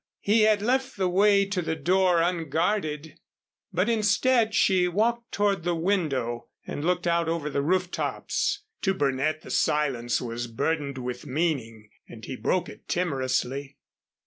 He 0.21 0.41
had 0.41 0.63
left 0.63 0.97
the 0.97 1.07
way 1.07 1.45
to 1.45 1.61
the 1.61 1.75
door 1.75 2.23
unguarded, 2.23 3.19
but 3.71 3.87
instead 3.87 4.55
she 4.55 4.87
walked 4.87 5.31
toward 5.31 5.61
the 5.61 5.75
window, 5.75 6.47
and 6.65 6.83
looked 6.83 7.05
out 7.05 7.29
over 7.29 7.51
the 7.51 7.61
roof 7.61 7.91
tops. 7.91 8.63
To 8.81 8.95
Burnett 8.95 9.43
the 9.43 9.51
silence 9.51 10.19
was 10.19 10.47
burdened 10.47 10.97
with 10.97 11.27
meaning, 11.27 11.91
and 12.07 12.25
he 12.25 12.35
broke 12.35 12.67
it 12.67 12.87
timorously. 12.87 13.77